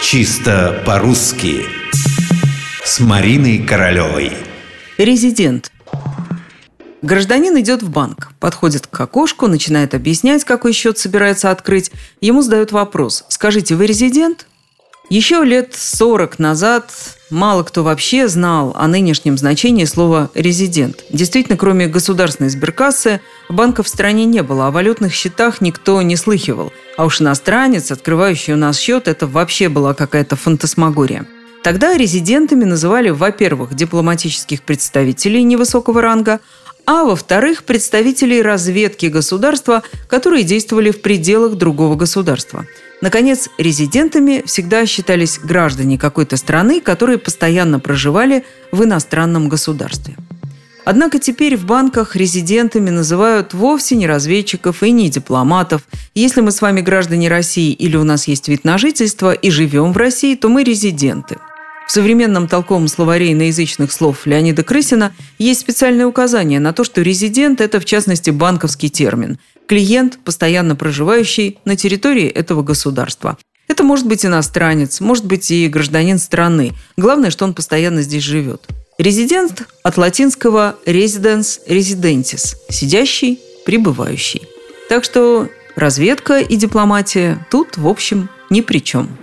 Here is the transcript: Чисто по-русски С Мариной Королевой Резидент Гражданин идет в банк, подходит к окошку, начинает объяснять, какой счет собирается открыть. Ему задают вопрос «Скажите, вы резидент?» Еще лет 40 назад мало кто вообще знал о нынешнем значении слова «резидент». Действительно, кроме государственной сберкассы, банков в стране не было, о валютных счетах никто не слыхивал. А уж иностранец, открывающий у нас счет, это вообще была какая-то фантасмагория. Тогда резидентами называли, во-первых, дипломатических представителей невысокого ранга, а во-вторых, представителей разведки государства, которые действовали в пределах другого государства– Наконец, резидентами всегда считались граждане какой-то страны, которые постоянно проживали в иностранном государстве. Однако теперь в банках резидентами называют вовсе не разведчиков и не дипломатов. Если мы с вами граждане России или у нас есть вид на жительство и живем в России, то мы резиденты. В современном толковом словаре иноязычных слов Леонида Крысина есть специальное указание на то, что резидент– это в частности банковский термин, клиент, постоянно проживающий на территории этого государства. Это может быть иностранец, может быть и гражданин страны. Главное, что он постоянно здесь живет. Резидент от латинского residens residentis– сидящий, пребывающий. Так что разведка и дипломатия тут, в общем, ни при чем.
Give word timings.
Чисто 0.00 0.80
по-русски 0.86 1.66
С 2.84 3.00
Мариной 3.00 3.58
Королевой 3.58 4.32
Резидент 4.96 5.72
Гражданин 7.02 7.58
идет 7.60 7.82
в 7.82 7.90
банк, 7.90 8.32
подходит 8.38 8.86
к 8.86 9.00
окошку, 9.00 9.48
начинает 9.48 9.94
объяснять, 9.94 10.44
какой 10.44 10.72
счет 10.72 10.98
собирается 10.98 11.50
открыть. 11.50 11.90
Ему 12.20 12.42
задают 12.42 12.70
вопрос 12.70 13.24
«Скажите, 13.28 13.74
вы 13.74 13.86
резидент?» 13.86 14.46
Еще 15.10 15.42
лет 15.44 15.74
40 15.74 16.38
назад 16.38 16.90
мало 17.30 17.64
кто 17.64 17.82
вообще 17.82 18.28
знал 18.28 18.74
о 18.76 18.86
нынешнем 18.86 19.36
значении 19.36 19.84
слова 19.84 20.30
«резидент». 20.34 21.04
Действительно, 21.10 21.56
кроме 21.56 21.88
государственной 21.88 22.50
сберкассы, 22.50 23.20
банков 23.48 23.86
в 23.86 23.88
стране 23.88 24.26
не 24.26 24.42
было, 24.42 24.68
о 24.68 24.70
валютных 24.70 25.12
счетах 25.12 25.60
никто 25.60 26.00
не 26.02 26.16
слыхивал. 26.16 26.72
А 26.98 27.04
уж 27.04 27.20
иностранец, 27.20 27.92
открывающий 27.92 28.54
у 28.54 28.56
нас 28.56 28.76
счет, 28.76 29.06
это 29.06 29.28
вообще 29.28 29.68
была 29.68 29.94
какая-то 29.94 30.34
фантасмагория. 30.34 31.26
Тогда 31.62 31.96
резидентами 31.96 32.64
называли, 32.64 33.10
во-первых, 33.10 33.74
дипломатических 33.74 34.62
представителей 34.62 35.44
невысокого 35.44 36.02
ранга, 36.02 36.40
а 36.86 37.04
во-вторых, 37.04 37.62
представителей 37.62 38.42
разведки 38.42 39.06
государства, 39.06 39.84
которые 40.08 40.42
действовали 40.42 40.90
в 40.90 41.00
пределах 41.00 41.54
другого 41.54 41.94
государства– 41.94 42.66
Наконец, 43.00 43.48
резидентами 43.58 44.42
всегда 44.44 44.84
считались 44.84 45.38
граждане 45.38 45.98
какой-то 45.98 46.36
страны, 46.36 46.80
которые 46.80 47.18
постоянно 47.18 47.78
проживали 47.78 48.44
в 48.72 48.82
иностранном 48.82 49.48
государстве. 49.48 50.16
Однако 50.90 51.18
теперь 51.18 51.54
в 51.54 51.66
банках 51.66 52.16
резидентами 52.16 52.88
называют 52.88 53.52
вовсе 53.52 53.94
не 53.94 54.06
разведчиков 54.06 54.82
и 54.82 54.90
не 54.90 55.10
дипломатов. 55.10 55.82
Если 56.14 56.40
мы 56.40 56.50
с 56.50 56.62
вами 56.62 56.80
граждане 56.80 57.28
России 57.28 57.74
или 57.74 57.98
у 57.98 58.04
нас 58.04 58.26
есть 58.26 58.48
вид 58.48 58.64
на 58.64 58.78
жительство 58.78 59.34
и 59.34 59.50
живем 59.50 59.92
в 59.92 59.98
России, 59.98 60.34
то 60.34 60.48
мы 60.48 60.64
резиденты. 60.64 61.36
В 61.86 61.92
современном 61.92 62.48
толковом 62.48 62.88
словаре 62.88 63.34
иноязычных 63.34 63.92
слов 63.92 64.24
Леонида 64.24 64.64
Крысина 64.64 65.12
есть 65.38 65.60
специальное 65.60 66.06
указание 66.06 66.58
на 66.58 66.72
то, 66.72 66.84
что 66.84 67.02
резидент– 67.02 67.60
это 67.60 67.80
в 67.80 67.84
частности 67.84 68.30
банковский 68.30 68.88
термин, 68.88 69.38
клиент, 69.66 70.18
постоянно 70.24 70.74
проживающий 70.74 71.58
на 71.66 71.76
территории 71.76 72.28
этого 72.28 72.62
государства. 72.62 73.36
Это 73.68 73.84
может 73.84 74.06
быть 74.06 74.24
иностранец, 74.24 75.02
может 75.02 75.26
быть 75.26 75.50
и 75.50 75.68
гражданин 75.68 76.18
страны. 76.18 76.72
Главное, 76.96 77.30
что 77.30 77.44
он 77.44 77.52
постоянно 77.52 78.00
здесь 78.00 78.22
живет. 78.22 78.66
Резидент 78.98 79.62
от 79.84 79.96
латинского 79.96 80.76
residens 80.84 81.60
residentis– 81.68 82.56
сидящий, 82.68 83.38
пребывающий. 83.64 84.42
Так 84.88 85.04
что 85.04 85.48
разведка 85.76 86.40
и 86.40 86.56
дипломатия 86.56 87.46
тут, 87.48 87.76
в 87.76 87.86
общем, 87.86 88.28
ни 88.50 88.60
при 88.60 88.78
чем. 88.78 89.16